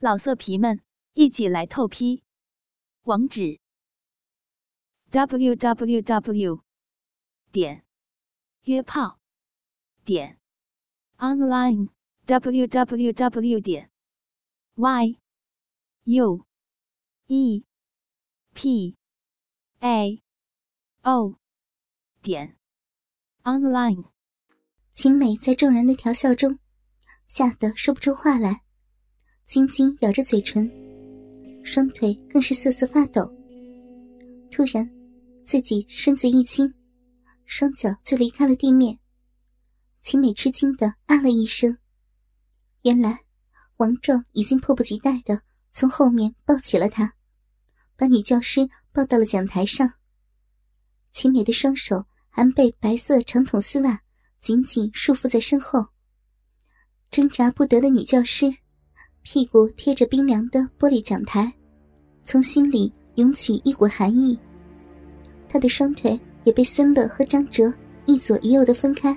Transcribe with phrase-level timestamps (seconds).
[0.00, 0.80] 老色皮们，
[1.14, 2.22] 一起来透批！
[3.02, 3.58] 网址
[5.10, 6.62] ：w w w
[7.50, 7.84] 点
[8.62, 9.18] 约炮
[10.04, 10.38] 点
[11.16, 11.88] online
[12.26, 13.90] w w w 点
[14.76, 15.18] y
[16.04, 16.46] u
[17.26, 17.64] e
[18.54, 18.96] p
[19.80, 20.22] a
[21.02, 21.40] o
[22.22, 22.56] 点
[23.42, 24.12] online。
[24.92, 26.60] 秦美在众人的调笑中，
[27.26, 28.67] 吓得说不出话来。
[29.48, 30.70] 紧紧咬着嘴唇，
[31.64, 33.34] 双腿更是瑟瑟发抖。
[34.50, 34.86] 突然，
[35.42, 36.70] 自己身子一轻，
[37.46, 38.98] 双脚就离开了地面。
[40.02, 41.78] 秦美吃惊的啊了一声，
[42.82, 43.20] 原来
[43.78, 45.40] 王壮已经迫不及待的
[45.72, 47.14] 从后面抱起了她，
[47.96, 49.94] 把女教师抱到了讲台上。
[51.14, 54.02] 秦美的双手还被白色长筒丝袜
[54.40, 55.86] 紧紧束缚在身后，
[57.10, 58.54] 挣扎不得的女教师。
[59.30, 61.52] 屁股贴着冰凉的玻璃讲台，
[62.24, 64.38] 从心里涌起一股寒意。
[65.50, 67.70] 他的双腿也被孙乐和张哲
[68.06, 69.14] 一左一右的分开，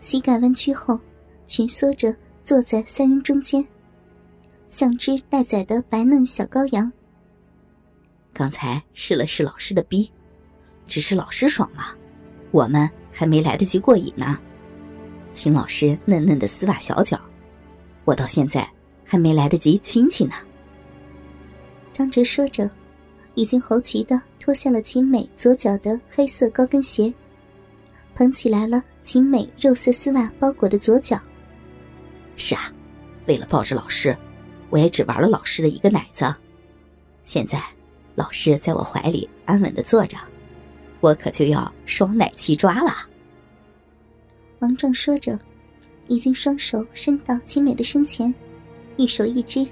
[0.00, 0.98] 膝盖弯曲后，
[1.46, 3.64] 蜷缩着坐在三人中间，
[4.68, 6.92] 像只待宰的白嫩小羔羊。
[8.32, 10.10] 刚才试了试老师的逼，
[10.88, 11.96] 只是老师爽了，
[12.50, 14.36] 我们还没来得及过瘾呢。
[15.32, 17.20] 秦老师嫩嫩的丝袜小脚，
[18.04, 18.68] 我到现在。
[19.04, 20.34] 还没来得及亲亲呢。
[21.92, 22.68] 张哲说着，
[23.34, 27.12] 已经猴急的脱下了秦美左脚的黑色高跟鞋，
[28.14, 31.20] 捧起来了秦美肉色丝袜包裹的左脚。
[32.36, 32.72] 是啊，
[33.26, 34.16] 为了抱着老师，
[34.70, 36.34] 我也只玩了老师的一个奶子。
[37.22, 37.62] 现在，
[38.16, 40.16] 老师在我怀里安稳的坐着，
[41.00, 42.92] 我可就要双奶齐抓了。
[44.58, 45.38] 王壮说着，
[46.08, 48.34] 已经双手伸到秦美的身前。
[48.96, 49.66] 一手一只，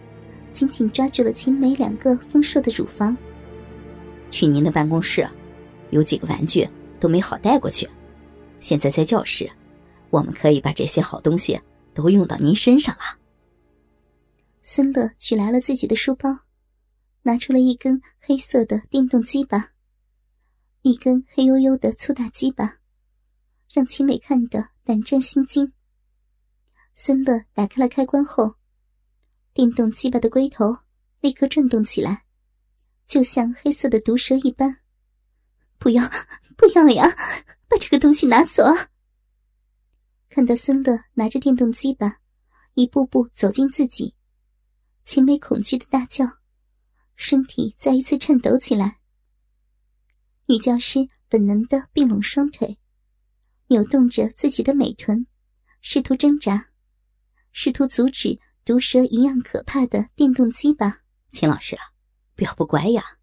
[0.53, 3.17] 紧紧抓住了秦美两个丰硕的乳房。
[4.31, 5.29] 去您的办公室，
[5.91, 7.89] 有几个玩具都没好带过去。
[8.61, 9.51] 现在在教室，
[10.11, 11.61] 我们可以把这些好东西
[11.95, 13.19] 都用到您身上了。
[14.63, 16.31] 孙乐取来了自己的书包，
[17.23, 19.73] 拿出了一根黑色的电动鸡巴，
[20.83, 22.79] 一根黑黝黝的粗大鸡巴，
[23.73, 25.73] 让秦美看得胆战心惊。
[26.95, 28.55] 孙乐打开了开关后。
[29.55, 30.79] 电动鸡巴的龟头
[31.21, 32.25] 立刻转动起来，
[33.07, 34.79] 就像黑色的毒蛇一般。
[35.79, 36.03] 不要，
[36.57, 37.07] 不要呀！
[37.69, 38.65] 把这个东西拿走！
[40.31, 42.21] 看到孙乐拿着电动鸡巴，
[42.73, 44.15] 一步步走近自己，
[45.05, 46.25] 秦美恐惧的大叫，
[47.15, 49.01] 身体再一次颤抖起来。
[50.47, 52.79] 女教师本能的并拢双腿，
[53.67, 55.27] 扭动着自己的美臀，
[55.83, 56.71] 试图挣扎，
[57.53, 58.41] 试图阻止。
[58.65, 61.01] 毒蛇一样可怕的电动机吧，
[61.33, 61.77] 秦老师，
[62.37, 63.19] 不要不乖呀，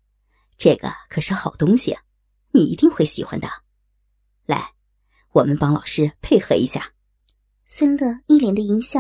[0.57, 1.97] 这个可是好东西，
[2.51, 3.47] 你一定会喜欢的。
[4.45, 4.73] 来，
[5.31, 6.91] 我们帮老师配合一下。
[7.65, 8.99] 孙乐一脸的淫笑，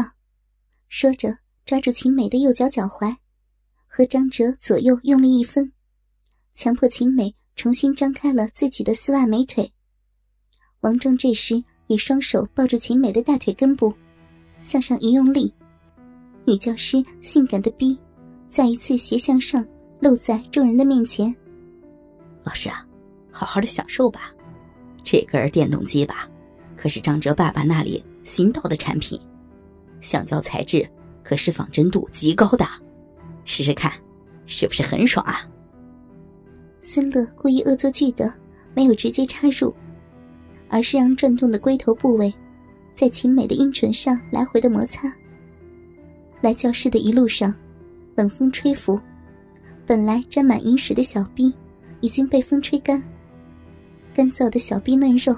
[0.87, 3.17] 说着抓住秦美的右脚脚踝，
[3.85, 5.73] 和张哲左右用力一分，
[6.53, 9.73] 强迫秦美重新张开了自己的丝袜美腿。
[10.79, 13.93] 王壮这时也双手抱住秦美的大腿根部，
[14.61, 15.53] 向上一用力。
[16.45, 17.99] 女教师性感的逼，
[18.49, 19.65] 再一次斜向上
[19.99, 21.33] 露在众人的面前。
[22.43, 22.85] 老师啊，
[23.31, 24.33] 好好的享受吧，
[25.03, 26.27] 这根电动机吧，
[26.75, 29.19] 可是张哲爸爸那里新到的产品，
[30.01, 30.89] 橡胶材质，
[31.23, 32.65] 可是仿真度极高的，
[33.45, 33.91] 试试看，
[34.45, 35.41] 是不是很爽啊？
[36.81, 38.33] 孙乐故意恶作剧的，
[38.73, 39.75] 没有直接插入，
[40.69, 42.33] 而是让转动的龟头部位，
[42.95, 45.13] 在秦美的阴唇上来回的摩擦。
[46.41, 47.53] 来教室的一路上，
[48.15, 48.99] 冷风吹拂，
[49.85, 51.53] 本来沾满饮水的小臂
[52.01, 53.03] 已经被风吹干。
[54.13, 55.35] 干燥的小臂嫩肉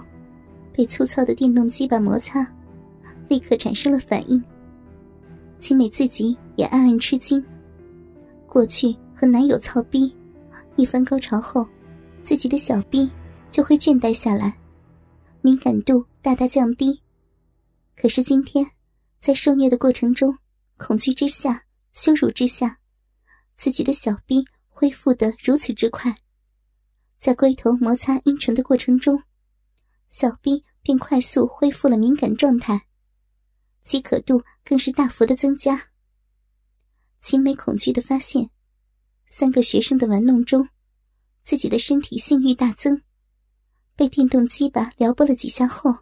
[0.74, 2.46] 被粗糙的电动机把摩擦，
[3.28, 4.42] 立刻产生了反应。
[5.60, 7.44] 青美自己也暗暗吃惊。
[8.48, 10.14] 过去和男友操逼，
[10.76, 11.68] 一番高潮后，
[12.24, 13.10] 自己的小臂
[13.50, 14.58] 就会倦怠下来，
[15.42, 17.00] 敏感度大大降低。
[17.96, 18.66] 可是今天，
[19.20, 20.36] 在受虐的过程中，
[20.82, 21.64] 恐惧之下，
[21.94, 22.80] 羞辱之下，
[23.56, 26.14] 自己的小臂恢复的如此之快，
[27.20, 29.22] 在龟头摩擦阴唇的过程中，
[30.10, 32.88] 小臂便快速恢复了敏感状态，
[33.84, 35.90] 饥渴度更是大幅的增加。
[37.20, 38.50] 秦美恐惧的发现，
[39.28, 40.68] 三个学生的玩弄中，
[41.44, 43.04] 自己的身体性欲大增，
[43.96, 45.94] 被电动鸡巴撩拨了几下后，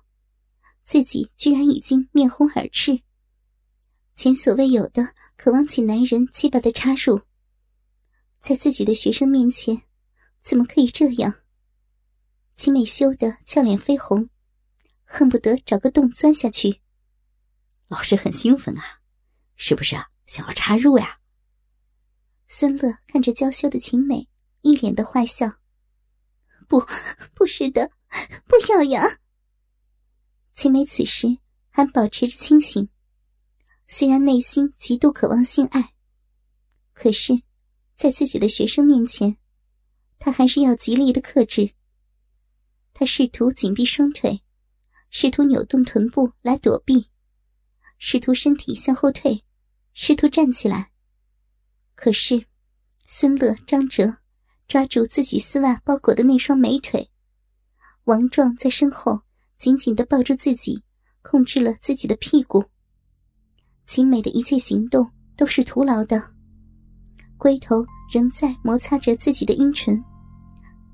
[0.85, 3.01] 自己居然已经面红耳赤。
[4.21, 7.21] 前所未有的渴望起男人鸡巴的插入，
[8.41, 9.83] 在自己的学生面前，
[10.43, 11.35] 怎么可以这样？
[12.57, 14.29] 秦美羞得俏脸绯红，
[15.05, 16.81] 恨不得找个洞钻下去。
[17.87, 18.99] 老师很兴奋啊，
[19.55, 21.21] 是不是啊想要插入呀？
[22.49, 24.27] 孙乐看着娇羞的秦美，
[24.63, 25.49] 一脸的坏笑。
[26.67, 26.85] 不，
[27.33, 27.89] 不是的，
[28.45, 29.19] 不要呀！
[30.55, 31.37] 秦美此时
[31.69, 32.89] 还保持着清醒，
[33.91, 35.95] 虽然内心极度渴望性爱，
[36.93, 37.41] 可是，
[37.95, 39.35] 在自己的学生面前，
[40.19, 41.71] 她还是要极力的克制。
[42.93, 44.43] 她试图紧闭双腿，
[45.09, 47.09] 试图扭动臀部来躲避，
[47.97, 49.43] 试图身体向后退，
[49.95, 50.91] 试图站起来。
[51.95, 52.45] 可是，
[53.07, 54.17] 孙乐、张哲
[54.67, 57.09] 抓住自己丝袜包裹的那双美腿，
[58.03, 59.23] 王壮在身后
[59.57, 60.83] 紧紧的抱住自己，
[61.23, 62.65] 控制了自己的屁股。
[63.89, 66.23] 秦美的一切行动都是徒劳的，
[67.39, 69.99] 龟头仍在摩擦着自己的阴唇，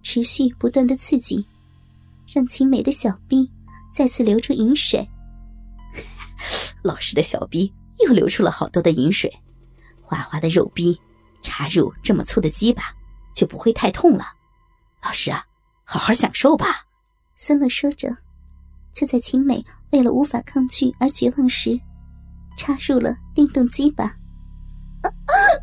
[0.02, 1.46] 持续不断的刺激。
[2.34, 3.52] 让秦美的小臂
[3.94, 5.06] 再次流出饮水，
[6.84, 9.30] 老师的小臂又流出了好多的饮水，
[10.02, 10.98] 滑滑的肉臂
[11.42, 12.96] 插入这么粗的鸡巴，
[13.36, 14.26] 就不会太痛了。
[15.04, 15.44] 老师啊，
[15.84, 16.86] 好好享受吧。
[17.36, 18.16] 孙乐说着，
[18.94, 19.62] 就在秦美
[19.92, 21.78] 为了无法抗拒而绝望时，
[22.58, 24.16] 插入了电动鸡巴。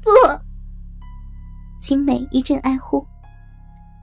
[0.03, 0.11] 不，
[1.81, 3.07] 秦美一阵哀呼，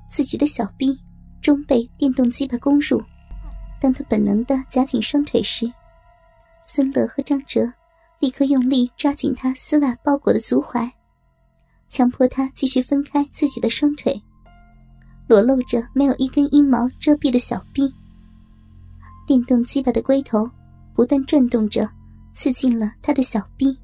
[0.10, 1.00] 自己的小臂。
[1.42, 3.02] 终被电动鸡巴攻入。
[3.80, 5.72] 当他本能的夹紧双腿时，
[6.66, 7.62] 孙乐和张哲
[8.20, 10.92] 立刻用力抓紧他丝袜包裹的足踝，
[11.88, 14.22] 强迫他继续分开自己的双腿，
[15.28, 17.90] 裸露着没有一根阴毛遮蔽的小臂。
[19.26, 20.46] 电动鸡巴的龟头
[20.94, 21.90] 不断转动着，
[22.34, 23.78] 刺进了他的小臂。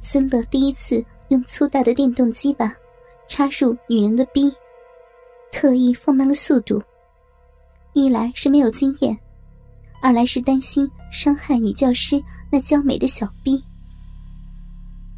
[0.00, 2.74] 孙乐第一次用粗大的电动鸡巴
[3.28, 4.52] 插入女人的臂。
[5.50, 6.78] 特意放慢了速度，
[7.94, 9.18] 一来是没有经验，
[10.02, 12.22] 二来是担心伤害女教师
[12.52, 13.58] 那娇美的小臂。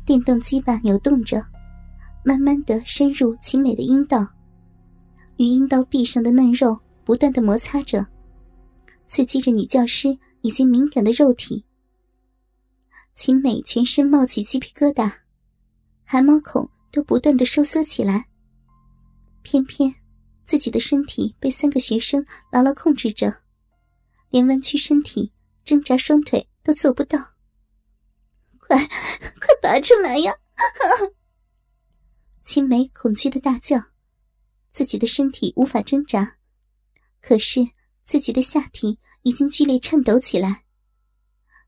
[0.06, 1.44] 电动鸡巴扭动着，
[2.24, 4.24] 慢慢的深入秦美的阴道，
[5.36, 8.06] 与阴道壁上的嫩肉不断的摩擦着，
[9.08, 11.64] 刺激着女教师已经敏感的肉体。
[13.22, 15.12] 秦美全身冒起鸡皮疙瘩，
[16.04, 18.30] 汗毛孔都不断的收缩起来，
[19.42, 19.94] 偏偏。
[20.46, 23.42] 自己的身体被三个学生牢牢控制着，
[24.30, 25.34] 连弯曲身体、
[25.66, 27.18] 挣扎双腿都做不到。
[28.56, 30.32] 快，快拔出来呀！
[32.42, 33.76] 青梅恐惧的大叫，
[34.72, 36.38] 自己的身体无法挣扎，
[37.20, 37.60] 可是
[38.02, 40.64] 自己的下体已经剧烈颤抖起来。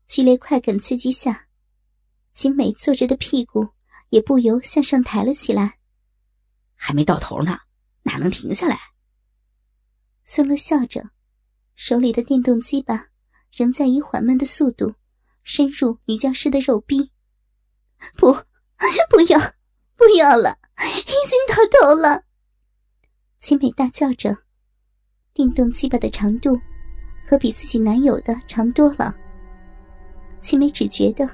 [0.07, 1.47] 剧烈快感刺激下，
[2.33, 3.69] 秦美坐着的屁股
[4.09, 5.79] 也不由向上抬了起来。
[6.75, 7.59] 还没到头呢。
[8.05, 8.77] 哪能停下来？
[10.25, 11.11] 孙乐笑着，
[11.73, 13.07] 手里的电动机把
[13.49, 14.93] 仍在以缓慢的速度
[15.43, 17.09] 深入女教师的肉壁。
[18.17, 18.33] 不，
[19.09, 19.39] 不要，
[19.95, 22.25] 不要了，已经到头了！
[23.39, 24.37] 秦美大叫着，
[25.33, 26.59] 电动机把的长度
[27.25, 29.15] 可比自己男友的长多了。
[30.43, 31.27] 秦梅只觉得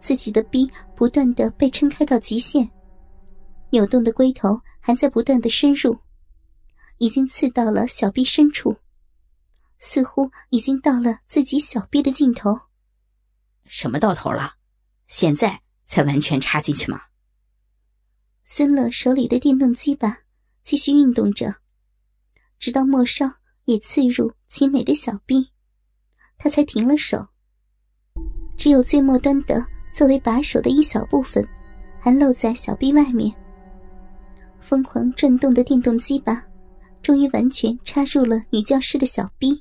[0.00, 2.70] 自己的逼不断的被撑开到极限，
[3.70, 5.98] 扭动的龟头还在不断的深入。
[6.98, 8.76] 已经刺到了小臂深处，
[9.80, 12.56] 似乎已经到了自己小臂的尽头。
[13.64, 14.54] 什么到头了？
[15.08, 17.02] 现在才完全插进去吗？
[18.44, 20.16] 孙乐手里的电动机把
[20.62, 21.56] 继续运动着，
[22.60, 23.28] 直到末梢
[23.64, 25.50] 也刺入秦美的小臂，
[26.38, 27.31] 他才停了手。
[28.62, 31.44] 只有最末端的作为把手的一小部分，
[31.98, 33.34] 还露在小臂外面。
[34.60, 36.40] 疯狂转动的电动机把。
[37.02, 39.60] 终于完全插入了女教师的小臂，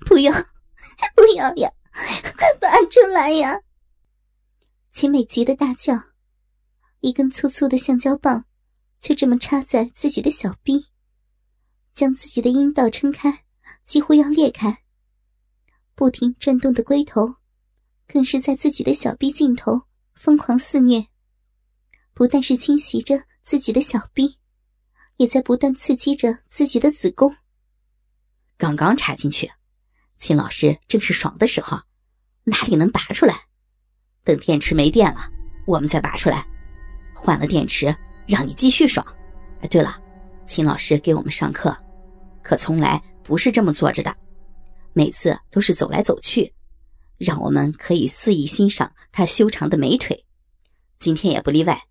[0.00, 0.32] 不要，
[1.14, 1.70] 不要呀！
[2.36, 3.56] 快拔出来呀！
[4.90, 5.94] 秦美急得大叫，
[7.02, 8.44] 一根粗粗的橡胶棒
[8.98, 10.86] 就这么插在自己的小臂，
[11.94, 13.44] 将自己的阴道撑开，
[13.84, 14.76] 几乎要裂开。
[15.94, 17.36] 不停转动的龟头，
[18.12, 19.80] 更是在自己的小臂尽头
[20.14, 21.06] 疯狂肆虐，
[22.12, 24.36] 不但是侵袭着自己的小臂。
[25.18, 27.34] 也在不断刺激着自己的子宫。
[28.56, 29.50] 刚刚插进去，
[30.18, 31.78] 秦老师正是爽的时候，
[32.44, 33.46] 哪里能拔出来？
[34.24, 35.30] 等电池没电了，
[35.66, 36.44] 我们再拔出来。
[37.14, 37.94] 换了电池，
[38.26, 39.06] 让你继续爽。
[39.60, 39.96] 哎，对了，
[40.46, 41.76] 秦老师给我们上课，
[42.42, 44.14] 可从来不是这么坐着的，
[44.92, 46.52] 每次都是走来走去，
[47.18, 50.24] 让我们可以肆意欣赏她修长的美腿，
[50.98, 51.86] 今天也不例外。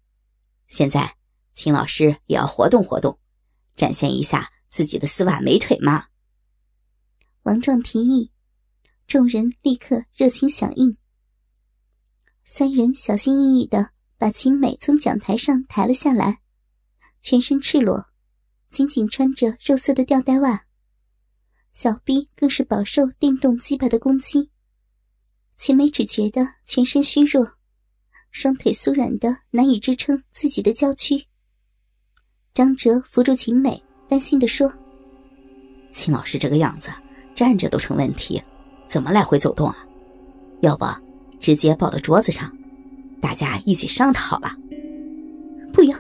[0.68, 1.16] 现在，
[1.54, 3.20] 秦老师也要活动活动，
[3.76, 6.06] 展现一下自己的丝袜美腿嘛。
[7.44, 8.32] 王壮提议，
[9.08, 10.96] 众人立刻热情响应。
[12.46, 16.42] 三人小心翼翼的把秦美从讲台上抬了下来，
[17.22, 18.08] 全身赤裸，
[18.70, 20.66] 仅仅穿着肉色的吊带袜，
[21.72, 24.52] 小臂更是饱受电动击败的攻击。
[25.64, 27.48] 秦美只觉得全身虚弱，
[28.32, 31.24] 双腿酥软的难以支撑自己的娇躯。
[32.52, 34.74] 张哲扶住秦美，担心的说
[35.94, 36.90] ：“秦老师这个样子，
[37.36, 38.42] 站着都成问题，
[38.88, 39.78] 怎么来回走动啊？
[40.62, 40.84] 要不……”
[41.40, 42.52] 直接抱到桌子上，
[43.22, 44.58] 大家一起上它好了。
[45.72, 45.96] 不要，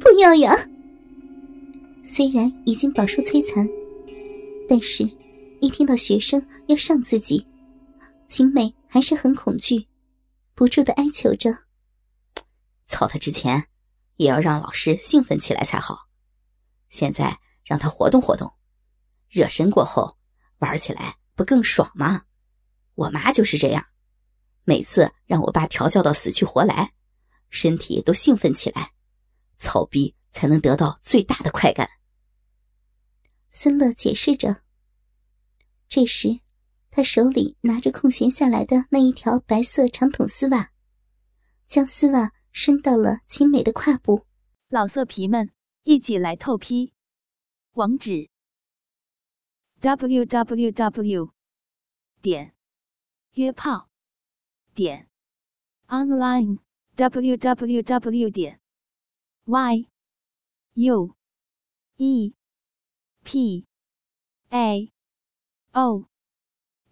[0.00, 0.56] 不要呀！
[2.02, 3.68] 虽然已经饱受摧残，
[4.66, 5.06] 但是，
[5.60, 7.46] 一听到学生要上自己，
[8.28, 9.88] 秦美还是很恐惧，
[10.54, 11.50] 不住的哀求着
[12.86, 13.68] ：“操他之前，
[14.16, 16.08] 也要让老师兴奋起来才好。
[16.88, 18.52] 现在让他活动活动，
[19.28, 20.18] 热身过后，
[20.58, 22.24] 玩起来不更爽吗？
[22.94, 23.86] 我妈就是这样。”
[24.68, 26.92] 每次让我爸调教到死去活来，
[27.50, 28.94] 身体都兴奋起来，
[29.58, 31.88] 操逼才能得到最大的快感。
[33.52, 34.62] 孙乐解释着。
[35.88, 36.40] 这时，
[36.96, 40.70] 他手里拿着空闲下来的那一条白色长筒丝袜，
[41.66, 44.24] 将丝袜伸到了青美的胯部。
[44.70, 45.50] 老色皮们，
[45.82, 46.94] 一起来透批！
[47.72, 48.30] 网址
[49.80, 51.34] ：w w w.
[52.22, 52.54] 点
[53.32, 53.90] 约炮。
[54.74, 55.10] 点
[55.88, 56.60] online
[56.94, 58.58] w w w 点
[59.44, 59.86] y
[60.72, 61.14] u
[61.98, 62.34] e
[63.22, 63.66] p
[64.48, 64.92] a
[65.72, 66.08] o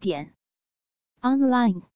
[0.05, 0.35] 点
[1.23, 1.94] online。